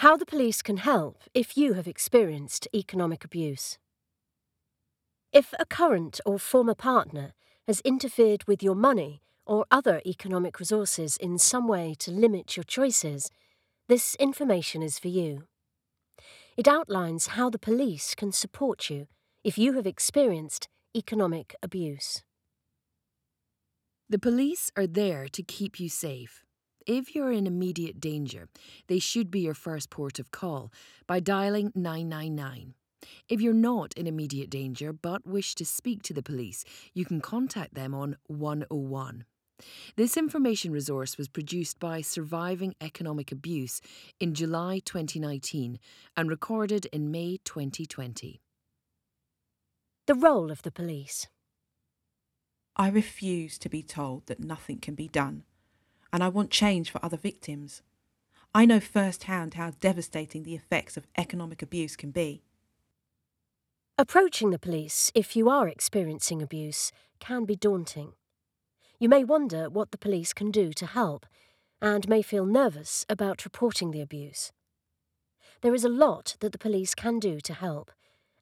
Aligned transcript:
How 0.00 0.16
the 0.16 0.24
police 0.24 0.62
can 0.62 0.78
help 0.78 1.18
if 1.34 1.58
you 1.58 1.74
have 1.74 1.86
experienced 1.86 2.66
economic 2.74 3.22
abuse. 3.22 3.76
If 5.30 5.52
a 5.58 5.66
current 5.66 6.22
or 6.24 6.38
former 6.38 6.74
partner 6.74 7.34
has 7.66 7.82
interfered 7.82 8.44
with 8.44 8.62
your 8.62 8.74
money 8.74 9.20
or 9.44 9.66
other 9.70 10.00
economic 10.06 10.58
resources 10.58 11.18
in 11.18 11.36
some 11.36 11.68
way 11.68 11.94
to 11.98 12.10
limit 12.10 12.56
your 12.56 12.64
choices, 12.64 13.30
this 13.88 14.14
information 14.14 14.82
is 14.82 14.98
for 14.98 15.08
you. 15.08 15.42
It 16.56 16.66
outlines 16.66 17.36
how 17.36 17.50
the 17.50 17.58
police 17.58 18.14
can 18.14 18.32
support 18.32 18.88
you 18.88 19.06
if 19.44 19.58
you 19.58 19.74
have 19.74 19.86
experienced 19.86 20.66
economic 20.96 21.54
abuse. 21.62 22.22
The 24.08 24.18
police 24.18 24.70
are 24.78 24.86
there 24.86 25.28
to 25.28 25.42
keep 25.42 25.78
you 25.78 25.90
safe. 25.90 26.42
If 26.86 27.14
you're 27.14 27.32
in 27.32 27.46
immediate 27.46 28.00
danger, 28.00 28.48
they 28.86 28.98
should 28.98 29.30
be 29.30 29.40
your 29.40 29.54
first 29.54 29.90
port 29.90 30.18
of 30.18 30.30
call 30.30 30.72
by 31.06 31.20
dialing 31.20 31.72
999. 31.74 32.74
If 33.28 33.40
you're 33.40 33.52
not 33.52 33.92
in 33.94 34.06
immediate 34.06 34.50
danger 34.50 34.92
but 34.92 35.26
wish 35.26 35.54
to 35.56 35.64
speak 35.64 36.02
to 36.04 36.14
the 36.14 36.22
police, 36.22 36.64
you 36.94 37.04
can 37.04 37.20
contact 37.20 37.74
them 37.74 37.94
on 37.94 38.16
101. 38.26 39.24
This 39.96 40.16
information 40.16 40.72
resource 40.72 41.18
was 41.18 41.28
produced 41.28 41.78
by 41.78 42.00
Surviving 42.00 42.74
Economic 42.80 43.30
Abuse 43.30 43.80
in 44.18 44.34
July 44.34 44.80
2019 44.84 45.78
and 46.16 46.30
recorded 46.30 46.86
in 46.86 47.10
May 47.10 47.38
2020. 47.44 48.40
The 50.06 50.14
role 50.14 50.50
of 50.50 50.62
the 50.62 50.70
police. 50.70 51.28
I 52.74 52.88
refuse 52.88 53.58
to 53.58 53.68
be 53.68 53.82
told 53.82 54.26
that 54.26 54.40
nothing 54.40 54.78
can 54.78 54.94
be 54.94 55.08
done, 55.08 55.44
and 56.12 56.22
I 56.22 56.28
want 56.28 56.50
change 56.50 56.90
for 56.90 57.04
other 57.04 57.16
victims. 57.16 57.82
I 58.54 58.66
know 58.66 58.80
firsthand 58.80 59.54
how 59.54 59.72
devastating 59.80 60.42
the 60.42 60.54
effects 60.54 60.96
of 60.96 61.06
economic 61.16 61.62
abuse 61.62 61.96
can 61.96 62.10
be. 62.10 62.42
Approaching 63.96 64.50
the 64.50 64.58
police 64.58 65.12
if 65.14 65.36
you 65.36 65.48
are 65.48 65.68
experiencing 65.68 66.42
abuse 66.42 66.90
can 67.20 67.44
be 67.44 67.54
daunting. 67.54 68.14
You 68.98 69.08
may 69.08 69.24
wonder 69.24 69.68
what 69.68 69.92
the 69.92 69.98
police 69.98 70.32
can 70.32 70.50
do 70.50 70.72
to 70.72 70.86
help 70.86 71.26
and 71.80 72.08
may 72.08 72.22
feel 72.22 72.44
nervous 72.44 73.06
about 73.08 73.44
reporting 73.44 73.90
the 73.90 74.00
abuse. 74.00 74.52
There 75.62 75.74
is 75.74 75.84
a 75.84 75.88
lot 75.88 76.36
that 76.40 76.52
the 76.52 76.58
police 76.58 76.94
can 76.94 77.18
do 77.18 77.40
to 77.40 77.54
help, 77.54 77.92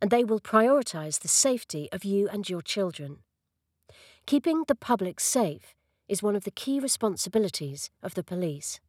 and 0.00 0.10
they 0.10 0.24
will 0.24 0.40
prioritise 0.40 1.20
the 1.20 1.28
safety 1.28 1.88
of 1.92 2.04
you 2.04 2.28
and 2.28 2.48
your 2.48 2.62
children. 2.62 3.18
Keeping 4.26 4.64
the 4.68 4.74
public 4.74 5.18
safe 5.20 5.74
is 6.08 6.22
one 6.22 6.34
of 6.34 6.44
the 6.44 6.50
key 6.50 6.80
responsibilities 6.80 7.90
of 8.02 8.14
the 8.14 8.22
police. 8.22 8.80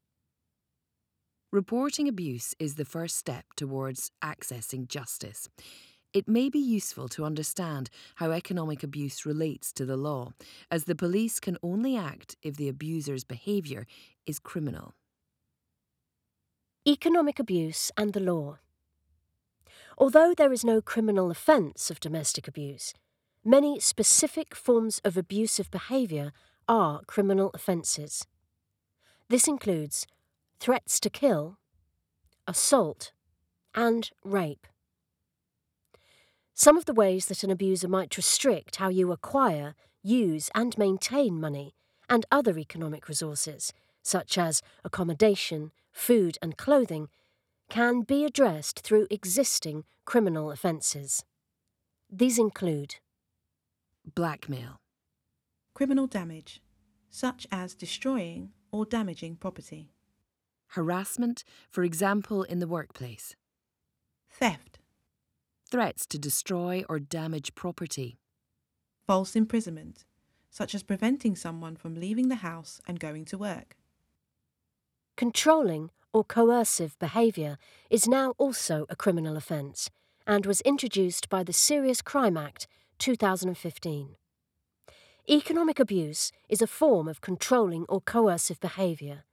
Reporting 1.51 2.07
abuse 2.07 2.53
is 2.59 2.75
the 2.75 2.85
first 2.85 3.17
step 3.17 3.45
towards 3.55 4.11
accessing 4.23 4.87
justice. 4.87 5.49
It 6.13 6.27
may 6.27 6.49
be 6.49 6.59
useful 6.59 7.07
to 7.09 7.25
understand 7.25 7.89
how 8.15 8.31
economic 8.31 8.83
abuse 8.83 9.25
relates 9.25 9.71
to 9.73 9.85
the 9.85 9.97
law, 9.97 10.33
as 10.71 10.85
the 10.85 10.95
police 10.95 11.39
can 11.39 11.57
only 11.61 11.95
act 11.95 12.35
if 12.41 12.55
the 12.55 12.69
abuser's 12.69 13.23
behaviour 13.23 13.85
is 14.25 14.39
criminal. 14.39 14.93
Economic 16.87 17.39
abuse 17.39 17.91
and 17.97 18.13
the 18.13 18.19
law. 18.19 18.59
Although 19.97 20.33
there 20.35 20.53
is 20.53 20.63
no 20.63 20.81
criminal 20.81 21.29
offence 21.29 21.91
of 21.91 21.99
domestic 21.99 22.47
abuse, 22.47 22.93
many 23.43 23.79
specific 23.79 24.55
forms 24.55 25.01
of 25.03 25.17
abusive 25.17 25.69
behaviour 25.69 26.31
are 26.69 27.01
criminal 27.07 27.51
offences. 27.53 28.25
This 29.27 29.47
includes 29.47 30.07
threats 30.59 30.99
to 31.01 31.09
kill, 31.09 31.57
assault, 32.47 33.11
and 33.75 34.09
rape. 34.23 34.67
Some 36.53 36.77
of 36.77 36.85
the 36.85 36.93
ways 36.93 37.25
that 37.25 37.43
an 37.43 37.51
abuser 37.51 37.87
might 37.87 38.15
restrict 38.15 38.77
how 38.77 38.89
you 38.89 39.11
acquire, 39.11 39.75
use, 40.03 40.49
and 40.53 40.77
maintain 40.77 41.39
money 41.39 41.73
and 42.09 42.25
other 42.31 42.57
economic 42.57 43.07
resources, 43.07 43.73
such 44.03 44.37
as 44.37 44.61
accommodation, 44.83 45.71
food, 45.91 46.37
and 46.41 46.57
clothing, 46.57 47.09
can 47.69 48.01
be 48.01 48.25
addressed 48.25 48.79
through 48.79 49.07
existing 49.09 49.85
criminal 50.05 50.51
offences. 50.51 51.23
These 52.11 52.39
include 52.39 52.95
Blackmail, 54.15 54.81
Criminal 55.79 56.07
damage, 56.07 56.61
such 57.09 57.47
as 57.53 57.73
destroying 57.73 58.51
or 58.69 58.83
damaging 58.83 59.37
property. 59.37 59.93
harassment, 60.71 61.45
for 61.69 61.85
example, 61.85 62.43
in 62.43 62.59
the 62.59 62.67
workplace, 62.67 63.37
Theft, 64.29 64.79
threats 65.71 66.05
to 66.07 66.19
destroy 66.19 66.83
or 66.89 66.99
damage 66.99 67.55
property, 67.55 68.19
false 69.07 69.37
imprisonment, 69.37 70.03
such 70.49 70.75
as 70.75 70.83
preventing 70.83 71.37
someone 71.37 71.77
from 71.77 71.95
leaving 71.95 72.27
the 72.27 72.43
house 72.43 72.81
and 72.85 72.99
going 72.99 73.23
to 73.23 73.37
work. 73.37 73.77
controlling 75.15 75.91
or 76.11 76.25
coercive 76.25 76.99
behaviour 76.99 77.57
is 77.89 78.05
now 78.05 78.33
also 78.37 78.85
a 78.89 78.97
criminal 78.97 79.37
offence 79.37 79.89
and 80.27 80.45
was 80.45 80.59
introduced 80.65 81.29
by 81.29 81.41
the 81.41 81.53
Serious 81.53 82.01
Crime 82.01 82.35
Act 82.35 82.67
2015. 82.97 84.17
Economic 85.31 85.79
abuse 85.79 86.31
is 86.47 86.59
a 86.59 86.65
form 86.65 87.07
of 87.07 87.21
controlling 87.21 87.85
or 87.87 88.01
coercive 88.01 88.59
behaviour 88.59 89.25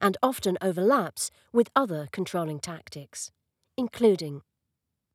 and 0.00 0.16
often 0.20 0.58
overlaps 0.60 1.30
with 1.52 1.70
other 1.76 2.08
controlling 2.10 2.58
tactics, 2.58 3.30
including 3.76 4.42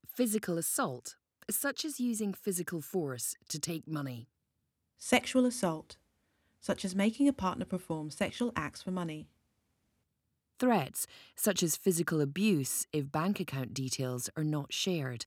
physical 0.07 0.57
assault, 0.57 1.17
such 1.49 1.83
as 1.83 1.99
using 1.99 2.33
physical 2.33 2.79
force 2.79 3.35
to 3.49 3.59
take 3.59 3.85
money, 3.85 4.29
Sexual 4.97 5.45
assault, 5.45 5.97
such 6.61 6.85
as 6.85 6.95
making 6.95 7.27
a 7.27 7.33
partner 7.33 7.65
perform 7.65 8.09
sexual 8.09 8.53
acts 8.55 8.81
for 8.81 8.91
money. 8.91 9.27
threats, 10.57 11.07
such 11.35 11.61
as 11.61 11.75
physical 11.75 12.21
abuse 12.21 12.87
if 12.93 13.11
bank 13.11 13.41
account 13.41 13.73
details 13.73 14.29
are 14.37 14.45
not 14.45 14.71
shared, 14.71 15.25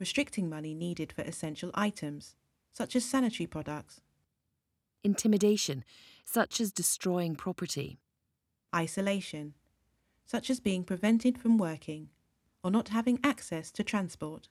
Restricting 0.00 0.48
money 0.48 0.74
needed 0.74 1.12
for 1.12 1.22
essential 1.22 1.70
items, 1.74 2.34
such 2.72 2.96
as 2.96 3.04
sanitary 3.04 3.46
products. 3.46 4.00
Intimidation, 5.06 5.84
such 6.24 6.60
as 6.60 6.72
destroying 6.72 7.36
property, 7.36 7.98
Isolation, 8.74 9.54
such 10.26 10.50
as 10.50 10.60
being 10.60 10.84
prevented 10.84 11.38
from 11.38 11.56
working 11.56 12.10
or 12.62 12.70
not 12.70 12.88
having 12.88 13.18
access 13.24 13.70
to 13.72 13.84
transport. 13.84 14.48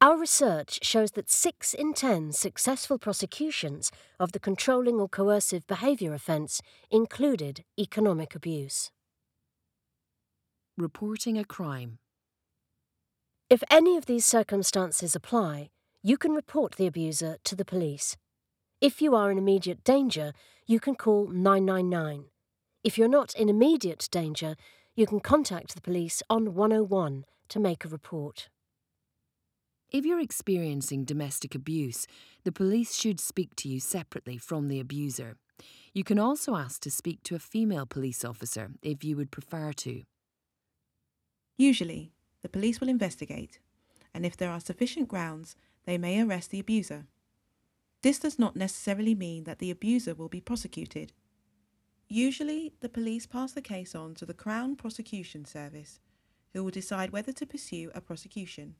Our 0.00 0.18
research 0.18 0.84
shows 0.84 1.12
that 1.12 1.30
6 1.30 1.74
in 1.74 1.94
10 1.94 2.32
successful 2.32 2.98
prosecutions 2.98 3.90
of 4.20 4.32
the 4.32 4.40
controlling 4.40 4.96
or 5.00 5.08
coercive 5.08 5.66
behaviour 5.66 6.12
offence 6.12 6.60
included 6.90 7.64
economic 7.78 8.34
abuse. 8.34 8.90
reporting 10.76 11.38
a 11.38 11.44
crime, 11.44 11.98
If 13.48 13.62
any 13.70 13.96
of 13.96 14.06
these 14.06 14.24
circumstances 14.24 15.14
apply, 15.14 15.70
you 16.02 16.18
can 16.18 16.32
report 16.32 16.76
the 16.76 16.86
abuser 16.86 17.38
to 17.44 17.54
the 17.54 17.64
police. 17.64 18.16
If 18.84 19.00
you 19.00 19.14
are 19.14 19.30
in 19.30 19.38
immediate 19.38 19.82
danger, 19.82 20.34
you 20.66 20.78
can 20.78 20.94
call 20.94 21.28
999. 21.28 22.26
If 22.82 22.98
you're 22.98 23.08
not 23.08 23.34
in 23.34 23.48
immediate 23.48 24.06
danger, 24.10 24.56
you 24.94 25.06
can 25.06 25.20
contact 25.20 25.74
the 25.74 25.80
police 25.80 26.22
on 26.28 26.52
101 26.52 27.24
to 27.48 27.60
make 27.60 27.86
a 27.86 27.88
report. 27.88 28.50
If 29.90 30.04
you're 30.04 30.20
experiencing 30.20 31.06
domestic 31.06 31.54
abuse, 31.54 32.06
the 32.44 32.52
police 32.52 32.94
should 32.94 33.20
speak 33.20 33.56
to 33.56 33.70
you 33.70 33.80
separately 33.80 34.36
from 34.36 34.68
the 34.68 34.80
abuser. 34.80 35.38
You 35.94 36.04
can 36.04 36.18
also 36.18 36.54
ask 36.54 36.82
to 36.82 36.90
speak 36.90 37.22
to 37.22 37.34
a 37.34 37.38
female 37.38 37.86
police 37.86 38.22
officer 38.22 38.72
if 38.82 39.02
you 39.02 39.16
would 39.16 39.30
prefer 39.30 39.72
to. 39.72 40.02
Usually, 41.56 42.12
the 42.42 42.50
police 42.50 42.82
will 42.82 42.90
investigate, 42.90 43.60
and 44.12 44.26
if 44.26 44.36
there 44.36 44.50
are 44.50 44.60
sufficient 44.60 45.08
grounds, 45.08 45.56
they 45.86 45.96
may 45.96 46.20
arrest 46.20 46.50
the 46.50 46.60
abuser. 46.60 47.06
This 48.04 48.18
does 48.18 48.38
not 48.38 48.54
necessarily 48.54 49.14
mean 49.14 49.44
that 49.44 49.60
the 49.60 49.70
abuser 49.70 50.14
will 50.14 50.28
be 50.28 50.42
prosecuted. 50.42 51.14
Usually, 52.06 52.74
the 52.80 52.90
police 52.90 53.24
pass 53.24 53.52
the 53.52 53.62
case 53.62 53.94
on 53.94 54.14
to 54.16 54.26
the 54.26 54.34
Crown 54.34 54.76
Prosecution 54.76 55.46
Service, 55.46 56.00
who 56.52 56.62
will 56.62 56.70
decide 56.70 57.12
whether 57.12 57.32
to 57.32 57.46
pursue 57.46 57.90
a 57.94 58.02
prosecution. 58.02 58.74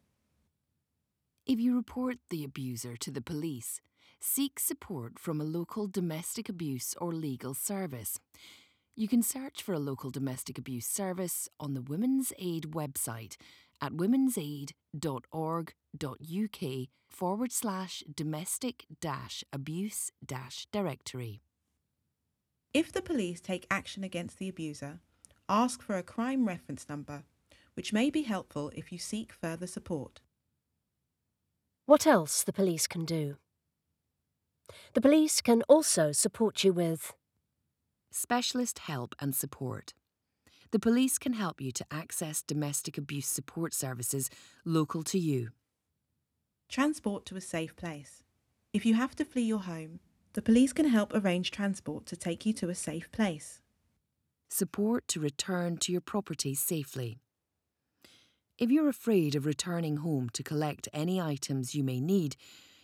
If 1.47 1.59
you 1.59 1.75
report 1.75 2.19
the 2.29 2.45
abuser 2.45 2.99
to 2.99 3.11
the 3.11 3.23
police, 3.23 3.81
seek 4.21 4.61
support 4.61 5.19
from 5.19 5.41
a 5.41 5.45
local 5.45 5.87
domestic 5.87 6.51
abuse 6.51 6.95
or 7.01 7.15
legal 7.15 7.55
service. 7.55 8.21
You 8.95 9.09
can 9.09 9.23
search 9.23 9.63
for 9.63 9.73
a 9.73 9.79
local 9.79 10.11
domestic 10.11 10.59
abuse 10.59 10.87
service 10.87 11.49
on 11.59 11.73
the 11.73 11.81
Women's 11.81 12.35
Aid 12.39 12.73
website 12.73 13.39
at 13.81 13.93
womensaid.org.uk 13.93 16.89
forward 17.09 17.53
slash 17.53 18.03
domestic 18.15 18.85
dash 19.01 19.45
abuse 19.53 20.11
dash 20.25 20.67
directory. 20.73 21.43
If 22.73 22.93
the 22.93 23.03
police 23.03 23.41
take 23.41 23.67
action 23.71 24.03
against 24.03 24.39
the 24.39 24.49
abuser, 24.49 24.99
ask 25.49 25.83
for 25.83 25.97
a 25.97 26.03
crime 26.03 26.47
reference 26.47 26.89
number, 26.89 27.25
which 27.75 27.93
may 27.93 28.11
be 28.11 28.23
helpful 28.23 28.73
if 28.75 28.91
you 28.91 28.99
seek 28.99 29.33
further 29.33 29.67
support. 29.67 30.21
What 31.87 32.07
else 32.07 32.43
the 32.43 32.53
police 32.53 32.87
can 32.87 33.05
do? 33.05 33.37
The 34.95 35.01
police 35.01 35.41
can 35.41 35.63
also 35.69 36.13
support 36.13 36.65
you 36.65 36.73
with 36.73 37.13
Specialist 38.17 38.79
help 38.79 39.17
and 39.19 39.35
support. 39.35 39.93
The 40.75 40.81
police 40.81 41.19
can 41.19 41.35
help 41.35 41.61
you 41.61 41.71
to 41.71 41.87
access 41.93 42.43
domestic 42.43 42.99
abuse 42.99 43.29
support 43.29 43.73
services 43.73 44.29
local 44.65 45.05
to 45.05 45.21
you. 45.21 45.51
Transport 46.69 47.25
to 47.27 47.37
a 47.37 47.41
safe 47.41 47.77
place. 47.77 48.25
If 48.73 48.85
you 48.85 48.95
have 48.95 49.15
to 49.15 49.25
flee 49.25 49.45
your 49.45 49.61
home, 49.61 50.01
the 50.33 50.43
police 50.43 50.73
can 50.73 50.89
help 50.89 51.13
arrange 51.15 51.53
transport 51.53 52.07
to 52.07 52.17
take 52.17 52.45
you 52.45 52.53
to 52.55 52.71
a 52.71 52.75
safe 52.75 53.13
place. 53.13 53.61
Support 54.51 55.07
to 55.07 55.21
return 55.21 55.77
to 55.77 55.93
your 55.93 56.01
property 56.01 56.57
safely. 56.57 57.21
If 58.59 58.73
you're 58.73 58.89
afraid 58.89 59.37
of 59.37 59.47
returning 59.47 59.99
home 59.99 60.29
to 60.31 60.43
collect 60.43 60.89
any 60.93 61.21
items 61.21 61.77
you 61.77 61.85
may 61.85 62.01
need, 62.01 62.35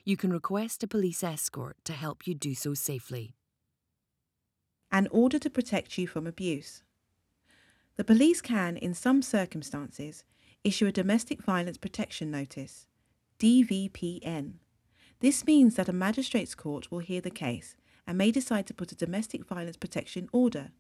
you 0.05 0.17
can 0.17 0.33
request 0.33 0.85
a 0.85 0.87
police 0.87 1.25
escort 1.25 1.77
to 1.87 1.93
help 1.93 2.25
you 2.25 2.37
do 2.37 2.55
so 2.55 2.73
safely. 2.73 3.35
An 4.93 5.09
order 5.11 5.41
to 5.41 5.51
protect 5.51 5.99
you 5.99 6.07
from 6.07 6.29
abuse. 6.29 6.85
The 8.01 8.05
police 8.05 8.41
can, 8.41 8.79
in 8.79 8.95
some 8.95 9.21
circumstances, 9.21 10.25
issue 10.65 10.87
a 10.87 10.91
Domestic 10.91 11.43
Violence 11.43 11.77
Protection 11.77 12.31
Notice, 12.31 12.87
DVPN. 13.39 14.55
This 15.19 15.45
means 15.45 15.75
that 15.75 15.91
a 15.91 15.93
magistrate's 15.93 16.55
court 16.55 16.91
will 16.91 17.01
hear 17.01 17.21
the 17.21 17.31
case 17.31 17.77
and 18.07 18.17
may 18.17 18.31
decide 18.31 18.67
to 18.69 18.73
put 18.73 18.91
a 18.91 18.97
Domestic 18.97 19.45
Violence 19.45 19.77
Protection 19.77 20.31
Order, 20.33 20.71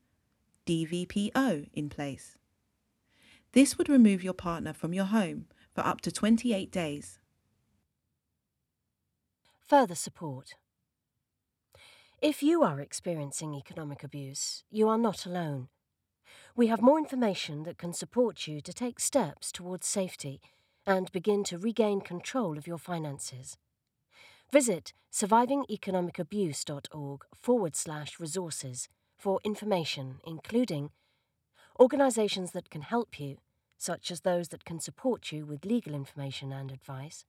DVPO, 0.64 1.68
in 1.74 1.90
place. 1.90 2.38
This 3.52 3.76
would 3.76 3.90
remove 3.90 4.24
your 4.24 4.32
partner 4.32 4.72
from 4.72 4.94
your 4.94 5.04
home 5.04 5.44
for 5.74 5.86
up 5.86 6.00
to 6.00 6.10
28 6.10 6.72
days. 6.72 7.18
further 9.68 9.94
support. 9.94 10.54
If 12.22 12.42
you 12.42 12.62
are 12.62 12.80
experiencing 12.80 13.54
economic 13.54 14.02
abuse, 14.02 14.64
you 14.70 14.88
are 14.88 14.96
not 14.96 15.26
alone. 15.26 15.68
We 16.56 16.66
have 16.66 16.82
more 16.82 16.98
information 16.98 17.62
that 17.62 17.78
can 17.78 17.92
support 17.92 18.46
you 18.46 18.60
to 18.60 18.72
take 18.72 19.00
steps 19.00 19.52
towards 19.52 19.86
safety 19.86 20.40
and 20.86 21.12
begin 21.12 21.44
to 21.44 21.58
regain 21.58 22.00
control 22.00 22.58
of 22.58 22.66
your 22.66 22.78
finances. 22.78 23.56
Visit 24.52 24.92
survivingeconomicabuse.org 25.12 27.20
forward 27.40 27.76
slash 27.76 28.18
resources 28.18 28.88
for 29.16 29.40
information, 29.44 30.16
including 30.26 30.90
organisations 31.78 32.52
that 32.52 32.70
can 32.70 32.82
help 32.82 33.20
you, 33.20 33.38
such 33.78 34.10
as 34.10 34.20
those 34.20 34.48
that 34.48 34.64
can 34.64 34.80
support 34.80 35.32
you 35.32 35.46
with 35.46 35.64
legal 35.64 35.94
information 35.94 36.52
and 36.52 36.70
advice, 36.70 37.24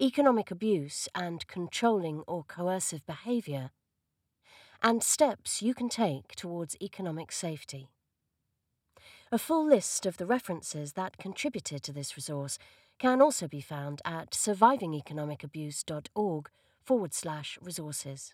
economic 0.00 0.50
abuse 0.50 1.08
and 1.14 1.46
controlling 1.46 2.22
or 2.26 2.44
coercive 2.44 3.04
behaviour, 3.06 3.70
and 4.82 5.02
steps 5.02 5.62
you 5.62 5.74
can 5.74 5.88
take 5.88 6.34
towards 6.36 6.76
economic 6.80 7.32
safety. 7.32 7.88
A 9.30 9.36
full 9.36 9.66
list 9.66 10.06
of 10.06 10.16
the 10.16 10.24
references 10.24 10.94
that 10.94 11.18
contributed 11.18 11.82
to 11.82 11.92
this 11.92 12.16
resource 12.16 12.58
can 12.98 13.20
also 13.20 13.46
be 13.46 13.60
found 13.60 14.00
at 14.02 14.30
survivingeconomicabuse.org 14.30 16.50
forward 16.82 17.12
slash 17.12 17.58
resources. 17.60 18.32